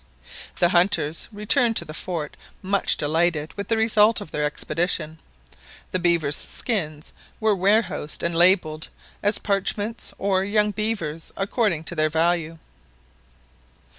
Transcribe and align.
The 0.55 0.69
hunters 0.69 1.27
returned 1.31 1.77
to 1.77 1.85
the 1.85 1.93
fort 1.93 2.35
much 2.63 2.97
delighted 2.97 3.53
with 3.53 3.67
the 3.67 3.77
result 3.77 4.19
of 4.19 4.31
their 4.31 4.43
expedition. 4.45 5.19
The 5.91 5.99
beavers' 5.99 6.35
skins 6.37 7.13
were 7.39 7.53
warehoused 7.53 8.23
and 8.23 8.33
labelled 8.33 8.87
as 9.21 9.37
"parchments" 9.37 10.11
or 10.17 10.43
"young 10.43 10.71
beavers," 10.71 11.31
according 11.37 11.83
to 11.83 11.95
their 11.95 12.09
value. 12.09 12.57